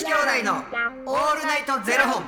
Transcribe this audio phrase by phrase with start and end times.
[0.00, 2.24] 子兄弟のオールナイトゼロ本。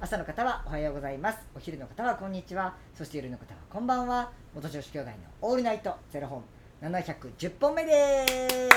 [0.00, 1.40] 朝の方はおはようございます。
[1.54, 2.74] お昼の方はこんにちは。
[2.94, 4.32] そして夜の方はこんばんは。
[4.54, 6.42] 元女子兄弟のオールナイトゼロ本。
[6.80, 8.70] 710本目です。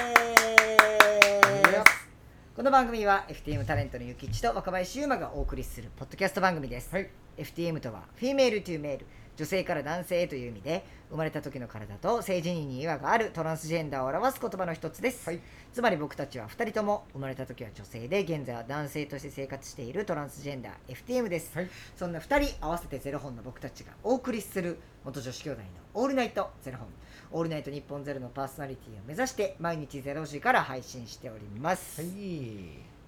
[2.58, 7.10] この番組は FTM タレントのゆきちと若林優馬がお送りするポッドキャスト番組です、はい。
[7.38, 15.40] FTM とは female to male 女性から男性へという意味で生まれた時の体と性自認に違和があるトランスジェンダーを表す言葉の一つです、はい。
[15.72, 21.70] つまり僕たちは2人とも生まれた時は女性で現在は男性として生活しているトランスジェンダー FTM です、はい。
[21.96, 25.68] そんな2人合わせてゼロ本の僕たちがお送りする元女子兄弟の
[26.02, 32.12] 「オールナイトゼロ本」「オールナイトニッポンゼロのパーソナリティを目指して毎日ゼロ時から配信しております、はい。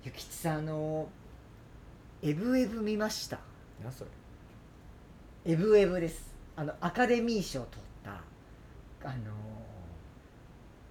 [0.04, 1.08] ゆきちさんあの
[2.22, 3.40] エブエブ見ました？
[3.84, 4.10] 何それ？
[5.48, 6.34] エブエブです。
[6.56, 9.32] あのアカデミー賞を取ったあの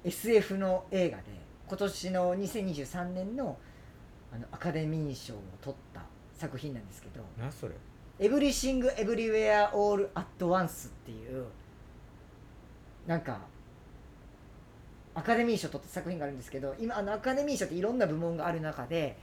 [0.05, 1.25] SF の映画で
[1.67, 3.59] 今年の2023年の
[4.33, 6.03] あのアカデミー賞を取った
[6.37, 7.75] 作品なんですけど何それ
[8.21, 11.47] 「エブリシング・エブリウェア・オール・アット・ワンス」っていう
[13.09, 13.41] なんか
[15.17, 19.17] アカデミー賞を取った作品があるんですけど今あのアカデミー賞っていろんな部門がある中で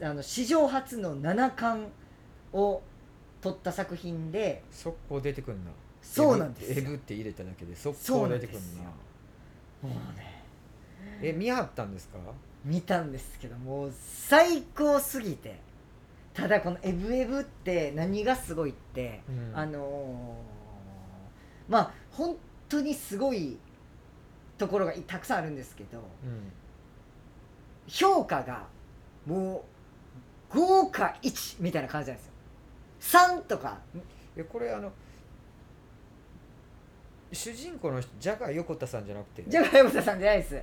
[0.00, 1.88] あの史上初の七冠
[2.54, 2.80] を
[3.40, 5.70] 取った作品で速攻出てくんな。
[6.02, 6.78] そうなんですよ。
[6.78, 8.82] エブって入れただけで速攻出てくんな。
[8.84, 8.90] も
[9.82, 10.42] うね。
[11.22, 12.18] え見張ったんですか？
[12.64, 15.58] 見たんですけどもう最高すぎて。
[16.34, 19.52] ただこの「エブエブ」って何がすごいって、うん。
[19.56, 22.36] あのーまあ本
[22.68, 23.58] 当にすごい
[24.56, 26.52] ところがたくさんあるんですけどうん。
[27.88, 28.66] 評価が
[29.26, 29.64] も
[30.52, 32.32] う豪華1みたいな感じなんですよ
[33.00, 33.78] 3とか。
[34.36, 34.92] えこれあの
[37.32, 39.44] 主人公の人ジャガー横田さんじゃなくて。
[39.48, 40.62] ジャガヤブタさんじゃないです。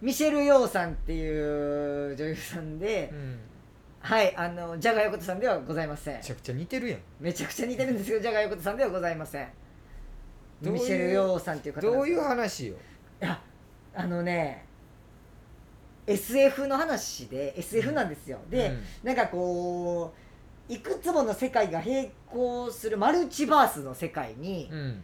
[0.00, 3.38] ミシェル・ヨーさんっていう女優さんで、うん。
[4.00, 6.16] はいあのジャガヤ横田さんではございません。
[6.16, 7.00] めちゃくちゃ似てるやん。
[7.20, 9.48] めちゃくちゃ似てるんですけどジャガヤ横田さんではございません。
[10.62, 12.74] ミシェル・ヨーさんっていう方どういう話よ？
[13.20, 13.40] いや
[13.94, 14.64] あのね
[16.06, 18.84] SF の話で SF なんですよ、で、うん。
[19.04, 20.29] なんかこう
[20.70, 25.02] いくつもの世界が並行するマルチバースの世界に、うん。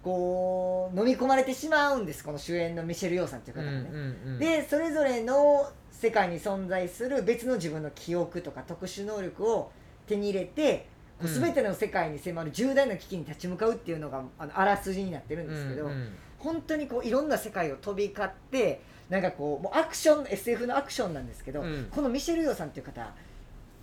[0.00, 2.22] こう飲み込まれてしまうんです。
[2.22, 4.38] この主演のミシェル・ヨーさんっていううん方がね、うんうん。
[4.38, 9.72] でそれぞれの世界に存在する別の自分の記憶とか特殊能力を
[10.06, 10.86] 手に入れて、
[11.20, 21.88] こううん全ての世界に迫る重大な危機に立ち向かうっていうのがあのあらすじになってるんですけど、うんうん本当にこういろんな世界を飛び交ってなんかこうもうアクション SF のアクションなんですけど、うん。
[21.90, 23.12] このミシェル・ヨーさんっていう方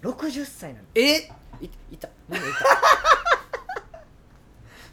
[0.05, 1.31] 60歳なんでえ？
[1.61, 2.09] いいた。
[2.27, 2.63] 胸痛いす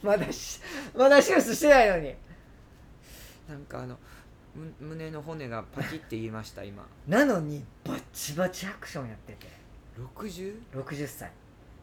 [0.03, 0.61] まだし
[0.97, 2.15] まだ手術してないのに。
[3.49, 3.99] なんかあの
[4.55, 6.87] む胸の骨がパキって言いました今。
[7.07, 9.49] なのにバッチバチアクションやってて。
[9.99, 10.61] 60?
[10.73, 11.31] 60歳。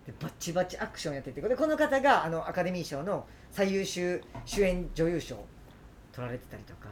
[0.07, 1.41] でバッチバチアクションやってて。
[1.41, 5.45] でこの方があのアカデミー賞の最優秀主演女優賞
[6.13, 6.89] 取られてたりとか。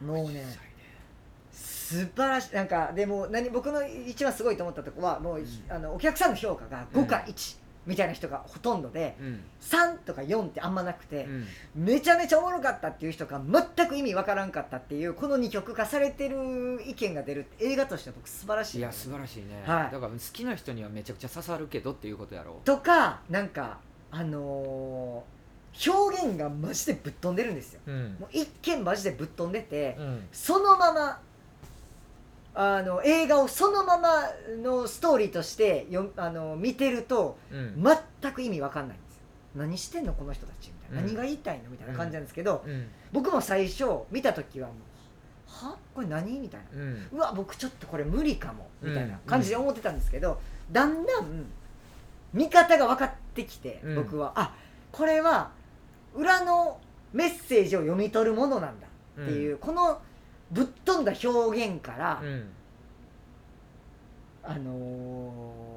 [0.00, 0.44] もうね
[1.88, 2.54] 素晴らしい。
[2.54, 9.40] なんかでも何僕の一番すごいと思ったとこはもう、あのお客さんの評価が5か1みたいな人がほとんどで、うん。
[9.62, 11.46] 3とか4ってあんまなくてう、ん。
[11.74, 18.78] めちゃめちゃおもろかったっていう人が全く意味わからんかったっていうこの2極化されてる意見が出る映画としては僕素晴らしい。
[18.78, 19.92] いや素晴らしいね、はい。
[19.92, 22.60] だから好きな人にはめちゃくちゃ刺さるけどっていうことやろ。
[22.64, 23.78] とかなんか
[24.10, 25.38] あのー
[25.86, 27.80] 表現がマジでぶっ飛んでるんですよ。
[27.86, 28.16] うん。
[28.18, 30.26] もう一見マジでぶっ飛んでて、うん。
[30.32, 31.20] そのまま
[32.54, 34.22] あの映画をそのまま
[34.62, 37.84] のストーリーとしてよあの見てるとうん。
[38.20, 39.14] 全く意味わかんないんです。
[39.16, 39.20] よ
[39.56, 41.06] 何してんのこの人たちみたいな、うん。
[41.06, 42.88] 何が言いたいのみたいな感じなんですけど、うん。
[43.12, 44.76] 僕も最初見た時はもう
[45.70, 45.76] は？
[45.94, 46.82] これ何みたいな。
[46.82, 47.08] うん。
[47.12, 50.40] うわ僕ちょっとこれ無理かもみたいな感じで思ってたんですけど、
[50.72, 51.46] だんだん
[52.32, 53.94] 見方が分かってきて、うん。
[53.96, 54.32] 僕は。
[54.34, 54.54] あ
[54.90, 55.50] これは
[56.14, 56.80] 裏の
[57.12, 58.86] メッセージを読み取るものなんだ
[59.22, 60.00] っていう、この
[60.50, 62.48] ぶっ飛んだ表現から、うん。
[64.42, 65.72] あの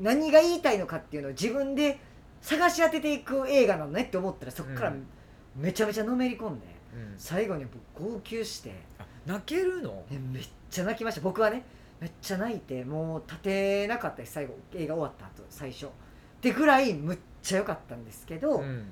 [0.00, 1.98] ー何が言いたいのかっていうのを自分で
[2.40, 5.06] 探し当てていく映画なのねって思ったらそこからうん。
[5.54, 7.14] めちゃめちゃのめり込んでうん。
[7.18, 8.72] 最後に僕号泣して。
[8.98, 10.02] あ泣けるの？
[10.10, 11.20] えめっちゃ泣きました。
[11.20, 11.64] 僕はね
[12.00, 14.32] めっちゃ泣いてもう立てなかったです。
[14.32, 15.86] 最後映画終わった後最初。
[15.86, 15.88] っ
[16.40, 18.90] てぐらいむっちゃ良かったんですけど、うん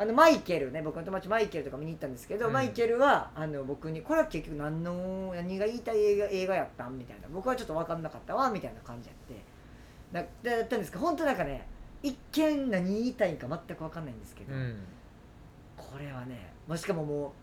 [0.00, 2.54] あのマイケルね僕の友達マイケルとか見に行ったんですけど、うん。
[2.54, 7.28] マイケルはあの僕に「これは結局何の何が言いたい映画映画やったん?」みたいな。
[7.28, 9.44] 僕はちょっと分かんなかったわみたいな感じやって。
[10.10, 11.66] なだったんですけど本当なんかね
[12.02, 14.82] 一見何言いたいんか全く分かんないんですけど、うん。
[15.76, 17.34] これはねもうしかもも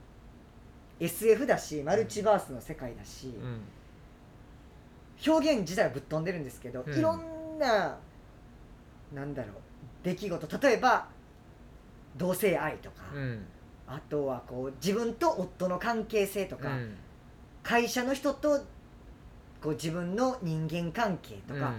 [1.00, 3.62] う SF だしマルチバースの世界だし、うん。
[5.32, 6.98] 表現自体はぶっ飛んでるんですけど、うん。
[6.98, 8.00] いろんな
[9.14, 9.52] なんだろう
[10.02, 10.58] 出来事。
[10.58, 11.16] 例えば
[12.18, 13.46] 同性愛とか、うん。
[13.88, 16.96] あとはこう自分と夫の関係性とか、うん。
[17.64, 18.60] 会社の人と
[19.62, 21.74] こう自分の人間関係とか、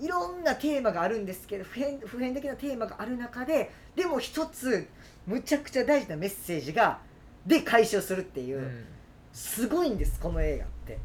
[0.00, 4.88] いろんなテーマがあるんですけど普遍普遍的なテーマがある中ででも一つ
[5.26, 7.00] むちゃくちゃ大事なメッセージが
[7.46, 8.84] で解消するっていうう、ん。
[9.32, 10.98] すごいんですこの映画って。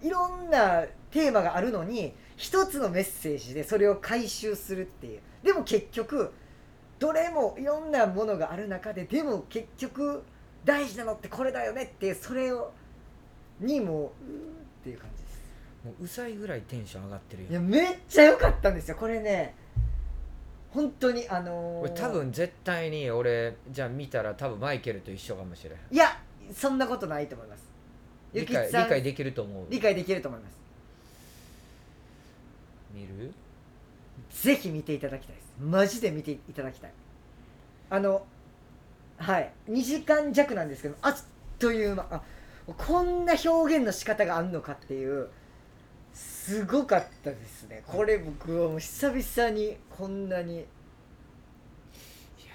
[0.00, 5.20] いろんなテーマがあるのに一つのメッセージでそれを回収するっていう。
[5.42, 6.32] でも結局
[6.98, 10.22] どれもいろんなものがある中ででも結局
[10.64, 12.72] 大事なのってこれだよねってそれを
[13.60, 14.10] にもうっ
[14.84, 15.38] ていう感じです。
[15.84, 19.54] もううさいぐらいテンション上がってるいやよめっちゃ良かったんですよこれね。
[20.70, 25.72] 本当にあのー俺多分絶対に俺じゃあ見たら多分マイケルと一緒かもしれん。
[25.90, 26.20] いや
[26.52, 27.64] そんなことないと思います。
[28.34, 29.66] ゆ理解理解できると思う。
[29.70, 30.58] 理解できると思います。
[32.92, 33.32] 見る？
[34.30, 36.92] ぜひ見ていただきたいですマジで見ていただきたい。
[37.90, 38.26] あの
[39.16, 39.52] はい。
[39.68, 41.16] 2時間弱なんですけどあっ
[41.58, 42.06] という間。
[42.10, 42.22] あ
[42.76, 45.28] こんな表現の仕方があるのかっていう
[46.12, 47.82] すごかったですね。
[47.86, 50.56] これ僕はもう久々にこんなに。
[50.56, 50.66] いや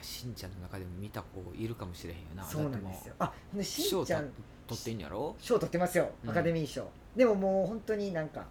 [0.01, 2.43] しんちゃんの中でも見た子いるかもしれへんよな。
[2.43, 3.15] そうなんですよ。
[3.19, 4.29] あしんちゃん
[4.67, 5.35] 取ってんやろ？
[5.39, 6.11] 賞取ってますよ。
[6.23, 6.29] うん。
[6.29, 8.45] アカデミー賞、でももう本当になんか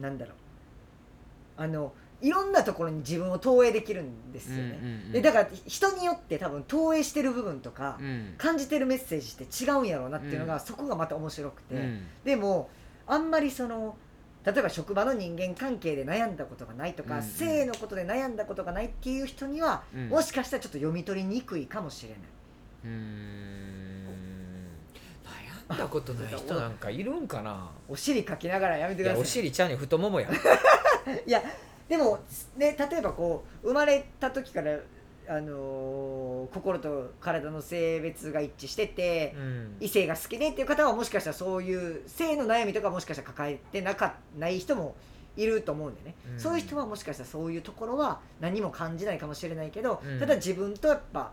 [0.00, 0.34] なんだろう。
[1.58, 1.92] あの
[2.22, 8.34] いろんなところに自分を投影できるんですよね、でだから人によって多分投影してる部分とか、うん。
[8.38, 10.60] 感じてるメッセージって違うんやろうなっていうのが、うん。
[10.60, 12.06] そこがまた面白くて、うん。
[12.24, 12.70] でも
[13.06, 13.96] あんまりその
[14.44, 17.28] 例えば職場の人間関係で悩んだことがないとか、うんうん。
[17.28, 20.08] 性のことで悩んだことがないっていう人には、うん。
[20.08, 22.18] もしかしたらちょっと読み取りにくいかもしれない。
[25.68, 27.70] 悩んだことない人なんかいるんかな？
[27.88, 29.20] お尻かきながらやめてください。
[29.22, 29.76] お尻ちゃん。
[29.76, 30.28] 太ももや。
[31.26, 31.42] いや
[31.88, 32.18] でも
[32.56, 34.78] ね例えばこう生まれた時から
[35.28, 39.76] あのー心と体の性別が一致してて、うん。
[39.80, 44.94] 異性が好きでっていう方はもしかしたらそういう性の悩みとかもしかしたら抱えてなかない人も
[45.36, 46.40] いると思うんでね、うん。
[46.40, 50.20] そういう人はもしかしたらそういうところは何も感じないかもしれないけど、うん。
[50.20, 51.32] ただ自分とやっぱ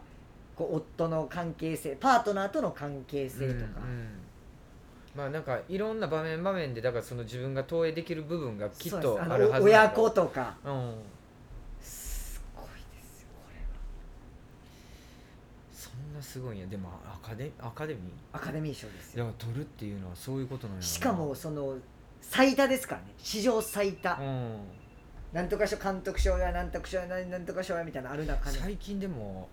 [0.55, 3.81] こう夫の関係性パートナーとの関係性とか、
[5.15, 10.56] まあなんかいろんな場面場面でだからその自分が投影できる部分がきっとあるはず親子とか。
[10.65, 10.95] うん。
[11.80, 13.63] すごいですよこれは。
[15.71, 16.68] そんなすごいんや。
[16.68, 18.00] でもアカデアカデミ
[18.31, 19.25] アカデミー賞ですよ。
[19.25, 21.77] ーいや取るっていうのはそういうことなんやしかもその
[22.21, 23.07] 最多ですからね。
[23.19, 24.57] 史上最多、うん。
[25.31, 29.48] なんとか賞監督賞やなんとか賞やなんとか賞やみたいなのある中に最近でも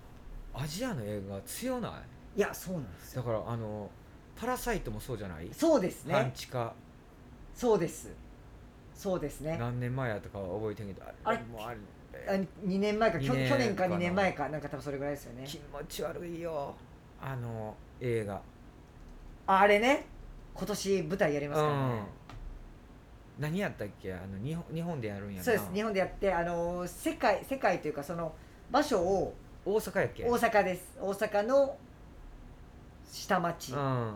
[0.55, 2.03] アジアの映画強な
[2.37, 2.39] い？
[2.39, 3.23] いやそうなんですよ。
[3.23, 3.91] だからあの
[4.41, 5.49] パラサイトもそうじゃない？
[5.53, 6.73] そうです半ね地下。
[7.55, 8.09] そうです。
[8.95, 9.59] そうですね。
[9.61, 11.39] 何年前やとかは覚えてんけどあれ？
[11.39, 11.79] もうあれ
[12.27, 12.33] あ
[12.67, 13.21] 2年前か。
[13.21, 13.97] 去年かかな。
[13.97, 14.49] 2年前か。
[14.49, 15.45] なんか多分それぐらいですよね。
[15.47, 16.75] 気持ち悪いよ。
[17.21, 18.41] あの映画。
[19.47, 20.07] ああれね。
[20.55, 22.03] 今年舞台やりますからね、
[23.39, 24.13] 何やったっけ？
[24.15, 25.45] あの日本日本でやるんやな。
[25.45, 25.71] そうです。
[25.73, 28.33] 日本でやってあの世界世界というかその
[28.71, 29.35] 場所を
[29.65, 30.25] 大阪やっけ？
[30.25, 30.99] 大阪です。
[30.99, 31.77] 大阪の
[33.13, 34.15] 下町、うん。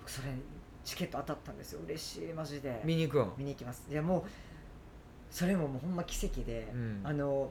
[0.00, 0.28] 僕それ
[0.84, 1.80] チケット当たったんですよ。
[1.86, 2.80] 嬉しいマジで。
[2.84, 3.32] 見に行くん？
[3.38, 3.84] 見に行きます。
[3.90, 4.22] いやもう
[5.30, 7.00] それももうほんま奇跡で、うん。
[7.04, 7.50] あの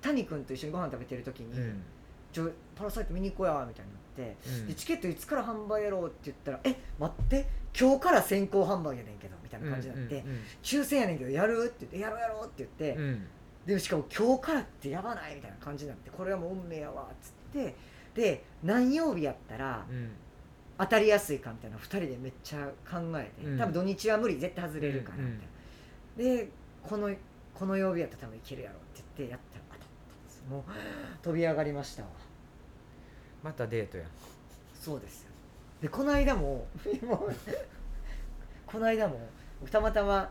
[0.00, 1.82] 谷君と一緒にご飯食べてる時に「うん。
[2.32, 4.66] ちょパラサイト見に行こうや」みたいになって、うん。
[4.68, 7.46] でチケットいつから販売やろうって言ったら「え待って
[7.78, 11.64] 今日から先行販売やねんけど」みたいな感じになって、うん抽選やねんけどやる？
[11.66, 12.98] って言って「やろうやろう」って言って、
[13.66, 15.36] でしかも今日からってやばない？
[15.36, 17.74] みたいな感じになってこれはもう運命やわっつって
[18.14, 20.10] で何曜日やったらうん。
[20.78, 23.58] 当たりやすいかみたいな2人でめっちゃ考えて、うん。
[23.58, 25.30] 多分土日は無理絶対外れるからみ
[26.16, 26.48] たいな、で
[26.82, 27.14] この
[27.54, 30.62] この曜日やったら多分いけるやろって言ってやったら当たったんですもう
[31.22, 32.08] 飛び上がりましたわ。
[33.44, 34.04] またデートや
[34.74, 35.28] そうですよ。
[35.82, 36.66] でこの間も
[38.66, 39.20] この間も
[39.60, 40.30] 僕たまたま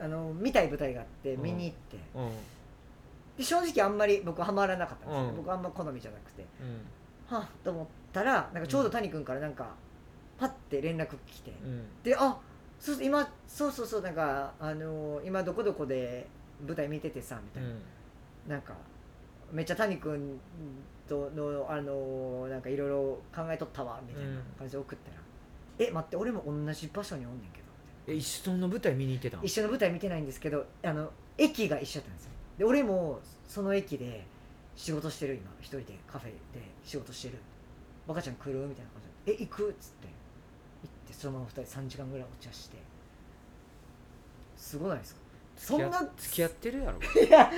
[0.00, 2.30] あの見たい舞台があって見に行って、うん。
[3.38, 6.42] で正直あんまり僕はまらなかったんです僕あんま好みじゃなくて。
[6.60, 6.80] うん
[7.28, 9.74] はっと思ったらなんかちょうど谷君からなんか
[10.38, 11.84] パッて連絡来て、うん。
[12.02, 12.38] であ
[12.78, 16.26] そうそう今そうそうそうなんかあのー今どこどこで
[16.66, 17.62] 舞台見ててさみたい
[18.48, 18.74] な、なんか
[19.52, 20.38] めっちゃ谷君
[21.08, 22.96] とのあのーなんかいろいろ
[23.34, 25.16] 考えとったわみたいな感じで送ったら
[25.78, 27.64] 「え待って俺も同じ場所におんねんけど」
[28.08, 32.30] え一緒の舞台見に行ってた一緒の舞台見てないんですけどあの駅が一緒だったんですよ。
[32.58, 34.24] で俺もその駅で
[34.78, 36.38] 仕事してる今一人でカフェで
[36.84, 37.38] 仕事してる。
[38.06, 38.66] 若ちゃん来る？
[38.68, 40.06] みたいな感じで「え行く?」っつって。
[40.06, 42.76] 行ってそのまま2人3時間ぐらいお茶して。
[44.56, 45.20] すごないですか？
[45.56, 46.98] そんな付き合ってるやろ。
[47.20, 47.50] いや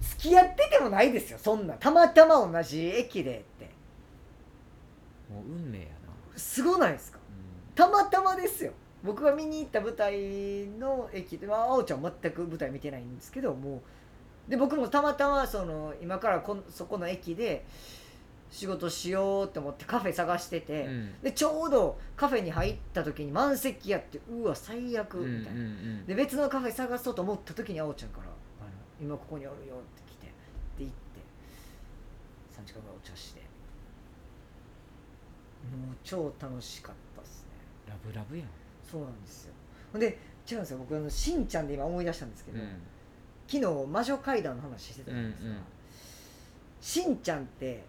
[0.00, 1.74] 付き合っててもないですよそんな。
[1.74, 3.66] たまたま同じ駅でって。
[5.30, 7.18] もう運命やな、すごないですか？
[7.74, 8.72] たまたまですよ。
[9.02, 13.80] 僕が見に行った舞台の駅でまああおちゃんは全く舞台見てないんですけどもう
[14.48, 17.64] で僕もたまたまその今からこんそこの駅で
[18.50, 21.20] 仕事しようと思ってカフェ探してて、うん。
[21.22, 28.24] でちょうどカフェに入った時に満席やってうわ最悪うんうんみたいな、うんで別のカフェ探そうと思った時にあおちゃんから
[28.60, 28.70] 「あの
[29.00, 30.26] 今ここにおるよ」って来て
[30.78, 30.92] で行って
[32.60, 33.54] 3時間ぐらいお茶して。
[35.64, 37.48] もう超楽しかったっすね。
[37.88, 38.48] ラブラブやん、
[38.82, 39.54] そうなんですよ。
[39.98, 40.78] で違うんですよ。
[40.78, 42.58] 僕あのしんちゃんで今思い出したんですけど、
[43.46, 45.62] 昨日魔女階段の話してたじゃないですか、うんうん。
[46.80, 47.84] しんちゃんって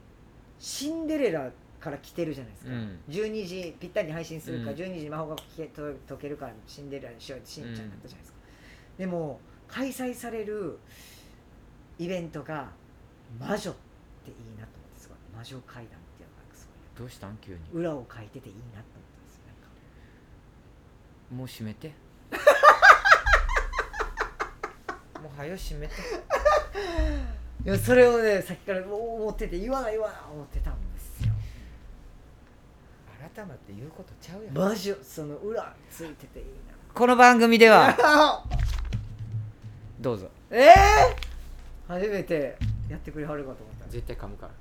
[0.60, 3.00] シンデレラから来てるじゃないですか、うん。
[3.10, 4.78] 12時ぴったりに配信するから、うん。
[4.78, 8.38] 12時に魔法が解けと解けるからシンデレラにしようってしんちゃんだったじゃないですか、
[8.98, 10.78] でも開催される
[11.98, 12.70] イベントが
[13.40, 15.18] 魔女っていいなと思ってすごい。
[15.36, 17.38] 魔女階段っていうのがなんかすどうしたん？
[17.38, 17.60] 急に。
[17.74, 18.84] ごい裏を書いてていいなと思っ
[19.16, 19.70] たんですよなんか。
[21.36, 21.94] もう閉めて
[25.26, 25.94] もうはよ閉めて。
[27.66, 31.34] いやそれをねさっきから思ってて言わない言わない思ってたんですよ。
[33.36, 34.54] 改まって言うことちゃうやん。
[34.56, 36.46] 魔女その裏ついてていい
[36.94, 37.88] この番組では。
[37.98, 38.44] な
[40.00, 40.30] どうぞ。
[40.52, 40.74] ええ
[41.88, 42.56] 初めて
[42.88, 43.90] やってくれはるかと思った。
[43.90, 44.52] 絶対噛むから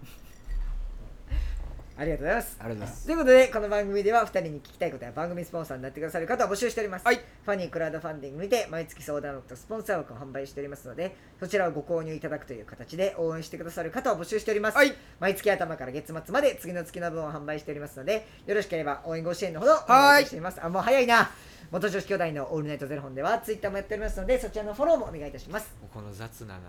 [1.97, 2.57] ありがとうございます。
[2.59, 3.07] ありがとうございます。
[3.07, 7.17] ということでこの番組では2人に聞きたいことや番組スポンサーになってくださる方を募集しております、はい。
[7.17, 14.93] ファニークラウドファンディングにて毎月相談枠とスポンサー枠を販売しておりますのでそちらをご購入いただくという形で応援してくださる方を募集しております、はい。
[15.21, 20.65] 毎月頭から月末まで次の月の分を販売しておりますのでよろしければ応援ご支援のほどお願いしています。
[20.65, 21.31] あもう早いな。
[21.71, 25.73] 元女子兄弟のオールナイトゼロ本ではツイッターもやっておりますのでそちらのフォローもお願いいたします。
[25.93, 26.61] この雑なな。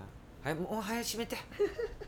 [0.44, 1.36] はいもう早閉めて。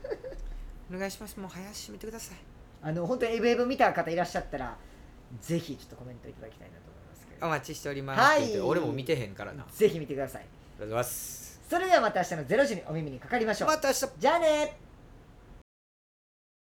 [0.93, 1.39] お願いします。
[1.39, 4.75] もう早閉めてくださいあの本当にエブエブ見た方いらっしゃったら
[5.41, 7.45] ぜひちょっとコメントいただきたいなと思いますけど。
[7.47, 8.19] お待ちしております。
[8.19, 8.59] はい。
[8.59, 9.63] 俺も見てへんからな。
[9.63, 10.41] ありぜひ見てください。
[10.41, 10.47] が
[10.79, 11.59] とうございます。
[11.69, 13.67] それではまた明日の0時にお耳にかかりましょう。
[13.67, 14.07] また明日。
[14.19, 14.77] じゃあね